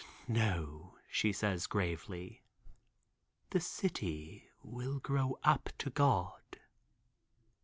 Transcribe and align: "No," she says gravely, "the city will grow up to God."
"No," 0.27 0.97
she 1.11 1.31
says 1.31 1.67
gravely, 1.67 2.41
"the 3.51 3.59
city 3.59 4.49
will 4.63 4.97
grow 4.99 5.37
up 5.43 5.69
to 5.77 5.91
God." 5.91 6.57